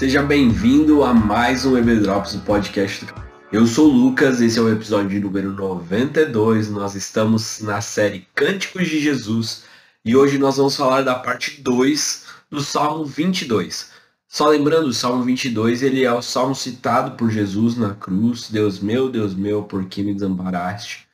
Seja 0.00 0.22
bem-vindo 0.22 1.04
a 1.04 1.12
mais 1.12 1.66
um 1.66 1.76
EB 1.76 1.96
Drops, 1.96 2.32
o 2.32 2.40
podcast 2.40 3.06
Eu 3.52 3.66
sou 3.66 3.90
o 3.90 3.92
Lucas, 3.92 4.40
esse 4.40 4.58
é 4.58 4.62
o 4.62 4.72
episódio 4.72 5.20
número 5.20 5.52
92. 5.52 6.70
Nós 6.70 6.94
estamos 6.94 7.60
na 7.60 7.82
série 7.82 8.26
Cânticos 8.34 8.88
de 8.88 8.98
Jesus 8.98 9.64
e 10.02 10.16
hoje 10.16 10.38
nós 10.38 10.56
vamos 10.56 10.74
falar 10.74 11.02
da 11.02 11.16
parte 11.16 11.60
2 11.60 12.24
do 12.50 12.62
Salmo 12.62 13.04
22. 13.04 13.90
Só 14.26 14.48
lembrando, 14.48 14.86
o 14.86 14.94
Salmo 14.94 15.22
22 15.22 15.82
ele 15.82 16.02
é 16.02 16.10
o 16.10 16.22
salmo 16.22 16.54
citado 16.54 17.10
por 17.10 17.30
Jesus 17.30 17.76
na 17.76 17.92
cruz. 17.92 18.48
Deus 18.50 18.80
meu, 18.80 19.10
Deus 19.10 19.34
meu, 19.34 19.64
por 19.64 19.84
que 19.84 20.02
me 20.02 20.14
desamparaste? 20.14 21.06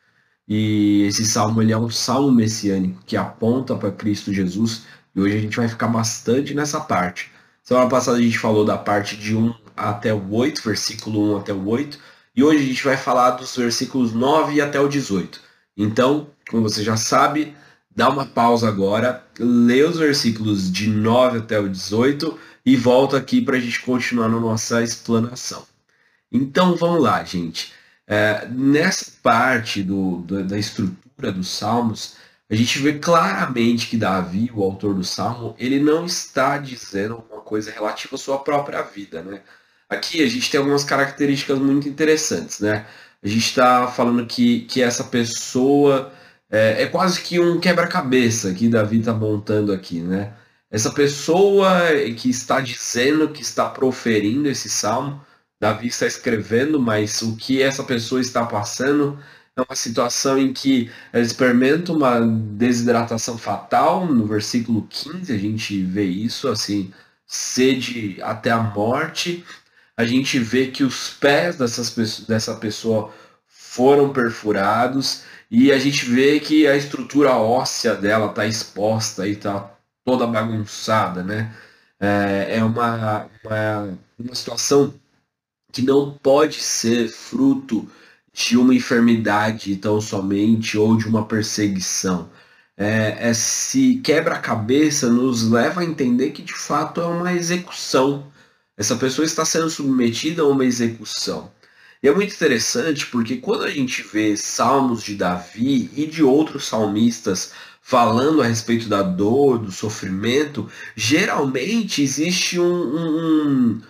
E 0.47 1.03
esse 1.09 1.27
salmo 1.27 1.61
ele 1.61 1.73
é 1.73 1.77
um 1.77 1.91
salmo 1.91 2.31
messiânico 2.31 3.03
que 3.05 3.17
aponta 3.17 3.75
para 3.75 3.91
Cristo 3.91 4.33
Jesus. 4.33 4.85
E 5.13 5.21
hoje 5.21 5.37
a 5.39 5.41
gente 5.41 5.57
vai 5.57 5.67
ficar 5.67 5.89
bastante 5.89 6.55
nessa 6.55 6.79
parte. 6.79 7.35
Semana 7.67 7.89
passada 7.89 8.19
a 8.19 8.21
gente 8.21 8.39
falou 8.39 8.65
da 8.65 8.79
parte 8.79 9.17
de 9.17 9.35
1 9.35 9.53
até 9.77 10.15
o 10.15 10.33
8, 10.33 10.63
versículo 10.63 11.35
1 11.35 11.39
até 11.39 11.53
o 11.53 11.67
8. 11.67 11.99
E 12.37 12.45
hoje 12.45 12.63
a 12.63 12.67
gente 12.69 12.85
vai 12.85 12.97
falar 12.97 13.31
dos 13.31 13.57
versículos 13.57 14.13
9 14.13 14.61
até 14.61 14.79
o 14.79 14.87
18. 14.87 15.41
Então, 15.77 16.31
como 16.49 16.63
você 16.63 16.85
já 16.85 16.97
sabe, 16.97 17.57
dá 17.91 18.09
uma 18.09 18.25
pausa 18.25 18.69
agora, 18.69 19.27
lê 19.37 19.83
os 19.83 19.99
versículos 19.99 20.71
de 20.71 20.89
9 20.89 21.39
até 21.39 21.59
o 21.59 21.69
18 21.69 22.39
e 22.65 22.77
volta 22.77 23.17
aqui 23.17 23.41
para 23.41 23.57
a 23.57 23.61
gente 23.61 23.83
continuar 23.83 24.29
na 24.29 24.39
nossa 24.39 24.81
explanação. 24.81 25.67
Então 26.31 26.77
vamos 26.77 27.03
lá, 27.03 27.25
gente. 27.25 27.73
É, 28.07 28.47
nessa 28.49 29.07
parte 29.21 29.83
do, 29.83 30.19
do, 30.19 30.45
da 30.45 30.57
estrutura 30.57 31.33
dos 31.33 31.49
Salmos, 31.49 32.15
a 32.49 32.55
gente 32.55 32.79
vê 32.79 32.93
claramente 32.93 33.89
que 33.89 33.97
Davi, 33.97 34.53
o 34.55 34.63
autor 34.63 34.95
do 34.95 35.03
Salmo, 35.03 35.57
ele 35.59 35.81
não 35.81 36.07
está 36.07 36.59
dizendo 36.59 37.15
alguma 37.15 37.36
coisa 37.47 37.71
relativa 37.71 38.17
à 38.17 38.19
sua 38.19 38.39
própria 38.39 38.83
vida, 38.83 39.23
né? 39.23 39.41
Aqui 39.89 40.23
a 40.23 40.29
gente 40.29 40.51
tem 40.51 40.59
algumas 40.59 40.85
características 40.85 41.59
muito 41.59 41.89
interessantes, 41.89 42.61
né? 42.61 42.87
A 43.23 43.29
gente 43.29 43.47
está 43.47 43.89
falando 43.89 44.27
que, 44.27 44.63
que 44.63 44.83
essa 44.83 45.05
pessoa 45.05 46.13
é, 46.51 46.83
é 46.83 46.87
quase 46.87 47.23
que 47.23 47.39
um 47.41 47.61
quebra-cabeça 47.61 48.53
que 48.53 48.69
Davi 48.69 48.99
está 48.99 49.15
montando 49.15 49.73
aqui, 49.73 50.01
né? 50.01 50.35
Essa 50.71 50.93
pessoa 50.93 51.71
que 52.17 52.29
está 52.29 52.61
dizendo, 52.61 53.29
que 53.31 53.43
está 53.43 53.69
proferindo 53.71 54.49
esse 54.49 54.69
salmo, 54.69 55.25
Davi 55.61 55.87
está 55.89 56.07
escrevendo, 56.07 56.81
mas 56.81 57.23
o 57.23 57.37
que 57.37 57.63
essa 57.63 57.85
pessoa 57.85 58.21
está 58.21 58.45
passando 58.45 59.19
é 59.57 59.63
uma 59.63 59.77
situação 59.77 60.39
em 60.39 60.53
que 60.53 60.91
ela 61.13 61.25
experimenta 61.25 61.93
uma 61.93 62.21
desidratação 62.21 63.39
fatal, 63.39 64.07
no 64.07 64.27
versículo 64.27 64.87
15 64.89 65.33
a 65.33 65.39
gente 65.39 65.83
vê 65.83 66.05
isso, 66.05 66.49
assim, 66.49 66.93
sede 67.27 68.19
até 68.23 68.51
a 68.51 68.63
morte. 68.63 69.45
A 69.97 70.05
gente 70.05 70.39
vê 70.39 70.69
que 70.69 70.85
os 70.85 71.11
pés 71.11 71.57
dessas, 71.57 72.21
dessa 72.21 72.55
pessoa 72.57 73.13
foram 73.47 74.13
perfurados 74.13 75.23
e 75.51 75.73
a 75.73 75.79
gente 75.79 76.05
vê 76.07 76.41
que 76.41 76.67
a 76.67 76.77
estrutura 76.77 77.33
óssea 77.37 77.95
dela 77.95 78.27
está 78.27 78.47
exposta 78.47 79.27
e 79.27 79.33
está 79.33 79.71
toda 80.05 80.27
bagunçada, 80.27 81.23
né? 81.23 81.55
É, 81.99 82.59
é 82.59 82.65
uma, 82.65 83.29
uma, 83.45 83.99
uma 84.19 84.35
situação 84.35 84.95
que 85.73 85.83
não 85.83 86.13
pode 86.13 86.63
ser 86.63 87.09
fruto 87.09 87.89
de 88.33 88.57
uma 88.57 88.75
enfermidade 88.75 89.77
tão 89.77 90.01
somente 90.01 90.77
ou 90.77 90.97
de 90.97 91.07
uma 91.07 91.27
perseguição. 91.27 92.31
É, 92.77 93.31
esse 93.31 93.97
quebra-cabeça 94.05 95.09
nos 95.11 95.49
leva 95.49 95.81
a 95.81 95.85
entender 95.85 96.31
que 96.31 96.43
de 96.43 96.53
fato 96.53 97.01
é 97.01 97.07
uma 97.07 97.33
execução. 97.33 98.31
Essa 98.77 98.97
pessoa 98.97 99.25
está 99.25 99.45
sendo 99.45 99.71
submetida 99.71 100.43
a 100.43 100.47
uma 100.47 100.65
execução. 100.65 101.51
E 102.03 102.09
é 102.09 102.15
muito 102.15 102.35
interessante 102.35 103.07
porque 103.07 103.37
quando 103.39 103.65
a 103.65 103.71
gente 103.71 104.03
vê 104.03 104.37
salmos 104.37 105.03
de 105.03 105.15
Davi 105.15 105.91
e 105.97 106.07
de 106.07 106.23
outros 106.23 106.67
salmistas 106.67 107.53
falando 107.81 108.43
a 108.43 108.47
respeito 108.47 108.89
da 108.89 109.03
dor, 109.03 109.59
do 109.59 109.73
sofrimento, 109.73 110.69
geralmente 110.95 112.03
existe 112.03 112.61
um, 112.61 112.65
um, 112.65 113.19
um 113.19 113.83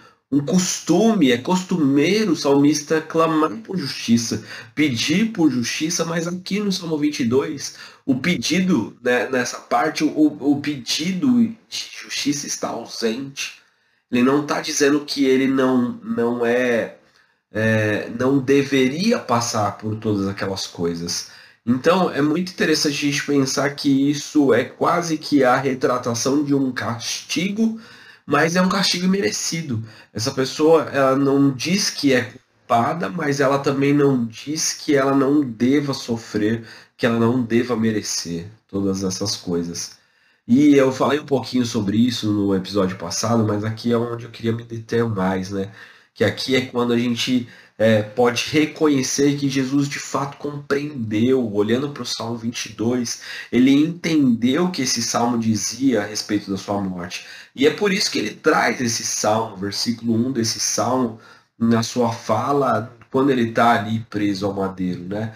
costume, 0.44 1.30
é 1.30 1.38
costumeiro 1.38 2.32
o 2.32 2.36
salmista 2.36 3.00
clamar 3.00 3.56
por 3.58 3.76
justiça, 3.76 4.44
pedir 4.74 5.32
por 5.32 5.50
justiça, 5.50 6.04
mas 6.04 6.26
aqui 6.26 6.58
no 6.58 6.72
Salmo 6.72 6.98
22, 6.98 7.76
o 8.04 8.16
pedido, 8.16 8.96
né, 9.02 9.28
nessa 9.30 9.58
parte, 9.58 10.02
o, 10.02 10.36
o 10.40 10.60
pedido 10.60 11.44
de 11.68 11.88
justiça 12.02 12.46
está 12.46 12.68
ausente. 12.70 13.60
Ele 14.10 14.22
não 14.22 14.42
está 14.42 14.60
dizendo 14.60 15.04
que 15.04 15.24
ele 15.24 15.46
não, 15.46 15.92
não 16.02 16.44
é, 16.44 16.96
é, 17.52 18.10
não 18.18 18.38
deveria 18.38 19.18
passar 19.18 19.78
por 19.78 19.96
todas 19.96 20.26
aquelas 20.26 20.66
coisas. 20.66 21.30
Então 21.64 22.10
é 22.10 22.22
muito 22.22 22.52
interessante 22.52 23.06
a 23.06 23.10
gente 23.10 23.26
pensar 23.26 23.70
que 23.74 24.10
isso 24.10 24.54
é 24.54 24.64
quase 24.64 25.18
que 25.18 25.42
a 25.42 25.56
retratação 25.56 26.44
de 26.44 26.54
um 26.54 26.72
castigo 26.72 27.80
mas 28.26 28.56
é 28.56 28.62
um 28.62 28.68
castigo 28.68 29.08
merecido. 29.08 29.82
Essa 30.12 30.32
pessoa, 30.32 30.82
ela 30.90 31.16
não 31.16 31.52
diz 31.52 31.90
que 31.90 32.12
é 32.12 32.32
culpada, 32.66 33.08
mas 33.08 33.40
ela 33.40 33.58
também 33.60 33.94
não 33.94 34.26
diz 34.26 34.72
que 34.72 34.96
ela 34.96 35.14
não 35.14 35.42
deva 35.42 35.94
sofrer, 35.94 36.66
que 36.96 37.06
ela 37.06 37.18
não 37.18 37.42
deva 37.42 37.76
merecer 37.76 38.50
todas 38.68 39.04
essas 39.04 39.36
coisas. 39.36 39.96
E 40.46 40.74
eu 40.74 40.92
falei 40.92 41.20
um 41.20 41.26
pouquinho 41.26 41.64
sobre 41.66 41.96
isso 41.98 42.32
no 42.32 42.54
episódio 42.54 42.96
passado, 42.98 43.44
mas 43.44 43.64
aqui 43.64 43.92
é 43.92 43.96
onde 43.96 44.24
eu 44.24 44.30
queria 44.30 44.52
me 44.52 44.64
deter 44.64 45.04
mais, 45.04 45.50
né? 45.50 45.72
Que 46.16 46.24
aqui 46.24 46.56
é 46.56 46.62
quando 46.62 46.92
a 46.92 46.98
gente 46.98 47.46
é, 47.78 48.02
pode 48.02 48.46
reconhecer 48.50 49.36
que 49.36 49.48
Jesus 49.48 49.88
de 49.88 49.98
fato 49.98 50.38
compreendeu, 50.38 51.52
olhando 51.52 51.90
para 51.90 52.02
o 52.02 52.06
Salmo 52.06 52.36
22, 52.36 53.20
ele 53.52 53.70
entendeu 53.70 54.64
o 54.64 54.70
que 54.70 54.82
esse 54.82 55.02
salmo 55.02 55.38
dizia 55.38 56.02
a 56.02 56.06
respeito 56.06 56.50
da 56.50 56.56
sua 56.56 56.80
morte. 56.80 57.26
E 57.54 57.66
é 57.66 57.70
por 57.70 57.92
isso 57.92 58.10
que 58.10 58.18
ele 58.18 58.30
traz 58.30 58.80
esse 58.80 59.04
salmo, 59.04 59.56
versículo 59.56 60.14
1 60.14 60.32
desse 60.32 60.58
salmo, 60.58 61.20
na 61.58 61.82
sua 61.82 62.12
fala, 62.12 62.96
quando 63.10 63.30
ele 63.30 63.50
está 63.50 63.78
ali 63.78 64.00
preso 64.10 64.46
ao 64.46 64.54
madeiro. 64.54 65.02
Né? 65.04 65.34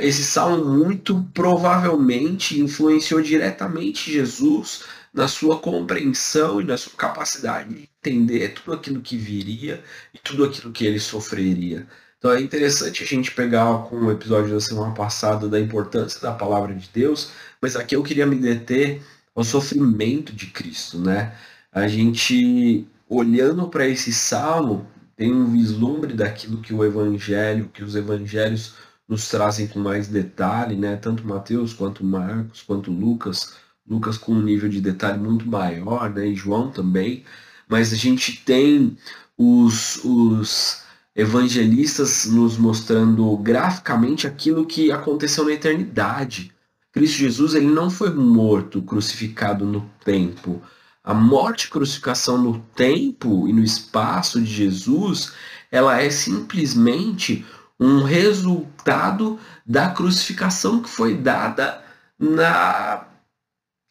Esse 0.00 0.22
salmo 0.24 0.64
muito 0.64 1.26
provavelmente 1.34 2.60
influenciou 2.60 3.20
diretamente 3.20 4.12
Jesus 4.12 4.84
na 5.12 5.26
sua 5.28 5.58
compreensão 5.58 6.60
e 6.60 6.64
na 6.64 6.76
sua 6.76 6.92
capacidade 6.92 7.74
de 7.74 7.88
entender 7.98 8.54
tudo 8.54 8.72
aquilo 8.74 9.00
que 9.00 9.16
viria 9.16 9.82
e 10.14 10.18
tudo 10.18 10.44
aquilo 10.44 10.72
que 10.72 10.86
ele 10.86 11.00
sofreria. 11.00 11.86
Então 12.18 12.32
é 12.32 12.40
interessante 12.40 13.02
a 13.02 13.06
gente 13.06 13.32
pegar 13.32 13.84
com 13.88 13.96
o 13.96 14.12
episódio 14.12 14.52
da 14.52 14.60
semana 14.60 14.92
passada 14.94 15.48
da 15.48 15.58
importância 15.58 16.20
da 16.20 16.32
palavra 16.32 16.74
de 16.74 16.88
Deus, 16.92 17.32
mas 17.60 17.76
aqui 17.76 17.96
eu 17.96 18.02
queria 18.02 18.26
me 18.26 18.36
deter 18.36 19.02
ao 19.34 19.42
sofrimento 19.42 20.32
de 20.32 20.46
Cristo, 20.48 20.98
né? 20.98 21.34
A 21.72 21.88
gente 21.88 22.86
olhando 23.08 23.68
para 23.68 23.88
esse 23.88 24.12
salmo 24.12 24.86
tem 25.16 25.32
um 25.32 25.50
vislumbre 25.50 26.14
daquilo 26.14 26.60
que 26.62 26.72
o 26.72 26.84
evangelho, 26.84 27.70
que 27.72 27.82
os 27.82 27.94
evangelhos 27.96 28.74
nos 29.08 29.28
trazem 29.28 29.66
com 29.66 29.80
mais 29.80 30.06
detalhe, 30.08 30.76
né? 30.76 30.96
Tanto 30.96 31.26
Mateus 31.26 31.72
quanto 31.72 32.04
Marcos, 32.04 32.62
quanto 32.62 32.90
Lucas, 32.90 33.56
Lucas 33.90 34.16
com 34.16 34.32
um 34.32 34.42
nível 34.42 34.68
de 34.68 34.80
detalhe 34.80 35.18
muito 35.18 35.48
maior, 35.48 36.08
né? 36.08 36.28
E 36.28 36.34
João 36.36 36.70
também. 36.70 37.24
Mas 37.68 37.92
a 37.92 37.96
gente 37.96 38.40
tem 38.44 38.96
os, 39.36 40.00
os 40.04 40.82
evangelistas 41.14 42.26
nos 42.26 42.56
mostrando 42.56 43.36
graficamente 43.38 44.28
aquilo 44.28 44.64
que 44.64 44.92
aconteceu 44.92 45.44
na 45.44 45.52
eternidade. 45.52 46.52
Cristo 46.92 47.18
Jesus 47.18 47.54
ele 47.54 47.66
não 47.66 47.90
foi 47.90 48.12
morto, 48.14 48.80
crucificado 48.82 49.64
no 49.66 49.88
tempo. 50.04 50.62
A 51.02 51.12
morte 51.12 51.64
e 51.64 51.70
crucificação 51.70 52.38
no 52.38 52.60
tempo 52.76 53.48
e 53.48 53.52
no 53.52 53.62
espaço 53.62 54.40
de 54.40 54.50
Jesus, 54.50 55.32
ela 55.70 56.00
é 56.00 56.10
simplesmente 56.10 57.44
um 57.78 58.02
resultado 58.02 59.38
da 59.64 59.88
crucificação 59.88 60.82
que 60.82 60.88
foi 60.88 61.16
dada 61.16 61.82
na 62.18 63.06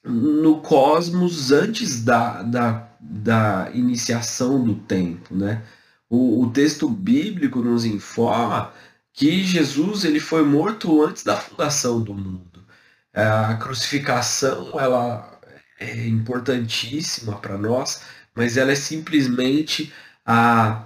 no 0.03 0.61
cosmos 0.61 1.51
antes 1.51 2.03
da, 2.03 2.41
da, 2.43 2.89
da 2.99 3.71
iniciação 3.73 4.63
do 4.63 4.75
tempo, 4.75 5.35
né? 5.35 5.61
O, 6.09 6.43
o, 6.43 6.51
texto 6.51 6.89
bíblico 6.89 7.61
nos 7.61 7.85
informa 7.85 8.73
que 9.13 9.43
Jesus 9.43 10.03
ele 10.05 10.19
foi 10.19 10.43
morto 10.43 11.03
antes 11.03 11.23
da 11.23 11.37
fundação 11.37 12.01
do 12.01 12.13
mundo. 12.13 12.65
A 13.13 13.55
crucificação 13.55 14.79
ela 14.79 15.39
é 15.79 16.07
importantíssima 16.07 17.37
para 17.37 17.57
nós, 17.57 18.01
mas 18.35 18.57
ela 18.57 18.71
é 18.71 18.75
simplesmente 18.75 19.93
a, 20.25 20.83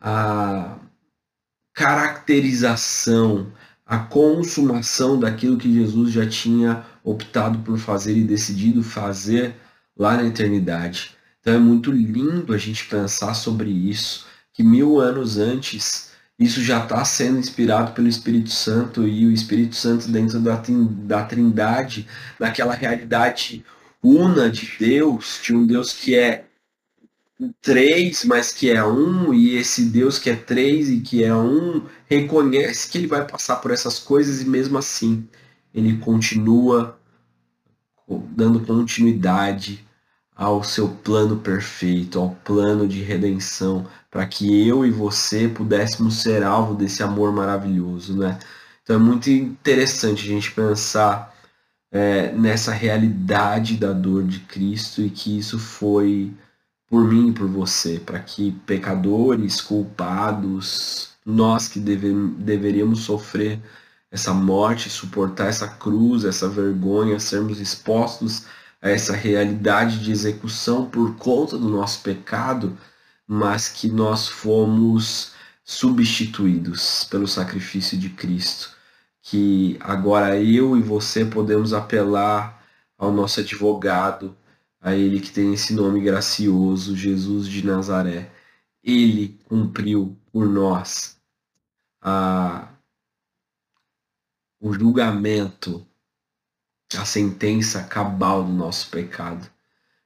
a 0.00 0.78
caracterização, 1.74 3.52
a 3.90 3.98
consumação 3.98 5.18
daquilo 5.18 5.58
que 5.58 5.74
Jesus 5.74 6.12
já 6.12 6.24
tinha 6.24 6.84
optado 7.02 7.58
por 7.58 7.76
fazer 7.76 8.16
e 8.16 8.22
decidido 8.22 8.84
fazer 8.84 9.56
lá 9.98 10.16
na 10.16 10.28
eternidade. 10.28 11.16
Então 11.40 11.54
é 11.54 11.58
muito 11.58 11.90
lindo 11.90 12.54
a 12.54 12.56
gente 12.56 12.84
pensar 12.86 13.34
sobre 13.34 13.68
isso, 13.68 14.26
que 14.52 14.62
mil 14.62 15.00
anos 15.00 15.38
antes 15.38 16.12
isso 16.38 16.62
já 16.62 16.84
está 16.84 17.04
sendo 17.04 17.40
inspirado 17.40 17.90
pelo 17.90 18.06
Espírito 18.06 18.50
Santo 18.50 19.08
e 19.08 19.26
o 19.26 19.32
Espírito 19.32 19.74
Santo 19.74 20.08
dentro 20.08 20.38
da, 20.38 20.62
da 21.04 21.24
Trindade, 21.24 22.06
naquela 22.38 22.74
realidade 22.74 23.64
una 24.00 24.48
de 24.48 24.70
Deus, 24.78 25.40
de 25.42 25.52
um 25.52 25.66
Deus 25.66 25.92
que 25.92 26.14
é 26.14 26.44
três, 27.60 28.24
mas 28.24 28.52
que 28.52 28.70
é 28.70 28.84
um, 28.84 29.32
e 29.32 29.56
esse 29.56 29.84
Deus 29.86 30.18
que 30.18 30.30
é 30.30 30.36
três 30.36 30.90
e 30.90 31.00
que 31.00 31.24
é 31.24 31.34
um, 31.34 31.84
reconhece 32.06 32.90
que 32.90 32.98
ele 32.98 33.06
vai 33.06 33.26
passar 33.26 33.56
por 33.56 33.70
essas 33.70 33.98
coisas 33.98 34.42
e 34.42 34.44
mesmo 34.44 34.76
assim 34.78 35.26
ele 35.74 35.98
continua 35.98 36.98
dando 38.08 38.60
continuidade 38.60 39.84
ao 40.34 40.64
seu 40.64 40.88
plano 40.88 41.36
perfeito, 41.36 42.18
ao 42.18 42.30
plano 42.30 42.88
de 42.88 43.02
redenção, 43.02 43.86
para 44.10 44.26
que 44.26 44.66
eu 44.66 44.84
e 44.86 44.90
você 44.90 45.48
pudéssemos 45.48 46.22
ser 46.22 46.42
alvo 46.42 46.74
desse 46.74 47.02
amor 47.02 47.32
maravilhoso, 47.32 48.16
né? 48.16 48.38
Então 48.82 48.96
é 48.96 48.98
muito 48.98 49.30
interessante 49.30 50.24
a 50.24 50.28
gente 50.28 50.50
pensar 50.50 51.34
é, 51.92 52.32
nessa 52.32 52.72
realidade 52.72 53.76
da 53.76 53.92
dor 53.92 54.24
de 54.24 54.40
Cristo 54.40 55.02
e 55.02 55.10
que 55.10 55.38
isso 55.38 55.58
foi 55.58 56.32
por 56.90 57.04
mim 57.04 57.28
e 57.28 57.32
por 57.32 57.46
você, 57.48 58.00
para 58.00 58.18
que 58.18 58.52
pecadores, 58.66 59.60
culpados, 59.60 61.10
nós 61.24 61.68
que 61.68 61.78
deve, 61.78 62.12
deveríamos 62.38 63.00
sofrer 63.04 63.62
essa 64.10 64.34
morte, 64.34 64.90
suportar 64.90 65.48
essa 65.48 65.68
cruz, 65.68 66.24
essa 66.24 66.48
vergonha, 66.48 67.20
sermos 67.20 67.60
expostos 67.60 68.44
a 68.82 68.90
essa 68.90 69.14
realidade 69.14 70.00
de 70.00 70.10
execução 70.10 70.86
por 70.86 71.14
conta 71.16 71.56
do 71.56 71.68
nosso 71.68 72.02
pecado, 72.02 72.76
mas 73.26 73.68
que 73.68 73.88
nós 73.88 74.26
fomos 74.28 75.32
substituídos 75.64 77.04
pelo 77.04 77.28
sacrifício 77.28 77.96
de 77.96 78.10
Cristo. 78.10 78.70
Que 79.22 79.76
agora 79.80 80.40
eu 80.40 80.76
e 80.76 80.82
você 80.82 81.24
podemos 81.24 81.72
apelar 81.72 82.60
ao 82.98 83.12
nosso 83.12 83.40
advogado, 83.40 84.36
a 84.80 84.94
ele 84.94 85.20
que 85.20 85.30
tem 85.30 85.52
esse 85.52 85.74
nome 85.74 86.00
gracioso, 86.00 86.96
Jesus 86.96 87.46
de 87.48 87.64
Nazaré. 87.64 88.30
Ele 88.82 89.38
cumpriu 89.44 90.16
por 90.32 90.48
nós 90.48 91.18
a, 92.00 92.68
o 94.58 94.72
julgamento, 94.72 95.86
a 96.96 97.04
sentença 97.04 97.84
cabal 97.84 98.44
do 98.44 98.52
nosso 98.52 98.90
pecado. 98.90 99.48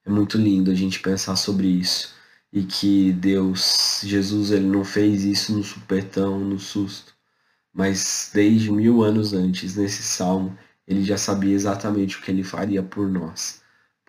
É 0.05 0.11
muito 0.11 0.37
lindo 0.37 0.71
a 0.71 0.75
gente 0.75 1.01
pensar 1.01 1.37
sobre 1.37 1.69
isso 1.69 2.15
e 2.53 2.65
que 2.65 3.13
Deus, 3.13 4.01
Jesus, 4.05 4.51
ele 4.51 4.67
não 4.67 4.85
fez 4.85 5.25
isso 5.25 5.57
no 5.57 5.65
supetão, 5.65 6.39
no 6.41 6.59
susto, 6.59 7.15
mas 7.73 8.31
desde 8.33 8.71
mil 8.71 9.03
anos 9.03 9.33
antes, 9.33 9.77
nesse 9.77 10.03
salmo, 10.03 10.57
ele 10.87 11.03
já 11.03 11.17
sabia 11.17 11.55
exatamente 11.55 12.19
o 12.19 12.23
que 12.23 12.31
ele 12.31 12.45
faria 12.45 12.83
por 12.83 13.09
nós 13.09 13.64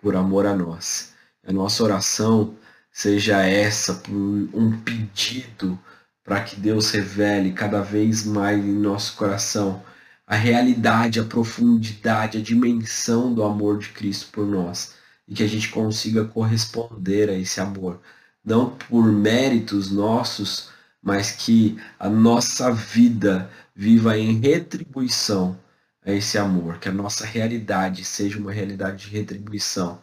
por 0.06 0.14
amor 0.14 0.46
a 0.46 0.54
nós. 0.54 1.14
A 1.44 1.52
nossa 1.52 1.82
oração 1.82 2.54
seja 2.92 3.42
essa, 3.42 3.92
por 3.92 4.14
um 4.14 4.80
pedido 4.84 5.76
para 6.22 6.40
que 6.42 6.54
Deus 6.54 6.92
revele 6.92 7.50
cada 7.50 7.82
vez 7.82 8.24
mais 8.24 8.64
em 8.64 8.72
nosso 8.72 9.16
coração 9.16 9.82
a 10.24 10.36
realidade, 10.36 11.18
a 11.18 11.24
profundidade, 11.24 12.38
a 12.38 12.40
dimensão 12.40 13.34
do 13.34 13.42
amor 13.42 13.80
de 13.80 13.88
Cristo 13.88 14.28
por 14.30 14.46
nós 14.46 14.94
e 15.26 15.34
que 15.34 15.42
a 15.42 15.48
gente 15.48 15.70
consiga 15.70 16.24
corresponder 16.24 17.28
a 17.28 17.34
esse 17.34 17.60
amor, 17.60 18.00
não 18.44 18.70
por 18.70 19.02
méritos 19.10 19.90
nossos, 19.90 20.68
mas 21.02 21.32
que 21.32 21.80
a 21.98 22.08
nossa 22.08 22.70
vida 22.70 23.50
viva 23.74 24.16
em 24.16 24.38
retribuição 24.38 25.58
a 26.06 26.12
esse 26.12 26.38
amor, 26.38 26.78
que 26.78 26.88
a 26.88 26.92
nossa 26.92 27.26
realidade 27.26 28.04
seja 28.04 28.38
uma 28.38 28.52
realidade 28.52 29.06
de 29.06 29.16
retribuição 29.16 30.00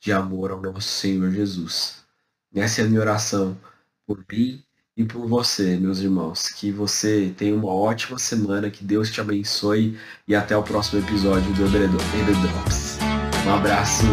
de 0.00 0.10
amor 0.10 0.50
ao 0.50 0.60
nosso 0.60 0.88
Senhor 0.88 1.30
Jesus. 1.30 2.02
Essa 2.54 2.80
é 2.80 2.84
a 2.84 2.88
minha 2.88 3.00
oração 3.00 3.56
por 4.06 4.24
mim 4.30 4.62
e 4.96 5.04
por 5.04 5.28
você, 5.28 5.76
meus 5.76 6.00
irmãos. 6.00 6.48
Que 6.48 6.72
você 6.72 7.32
tenha 7.36 7.54
uma 7.54 7.72
ótima 7.72 8.18
semana, 8.18 8.70
que 8.70 8.82
Deus 8.82 9.10
te 9.10 9.20
abençoe 9.20 9.98
e 10.26 10.34
até 10.34 10.56
o 10.56 10.62
próximo 10.62 11.00
episódio 11.00 11.52
do 11.54 11.66
Eber 11.66 11.88
Drops. 11.88 12.98
Um 13.46 13.54
abraço. 13.54 14.04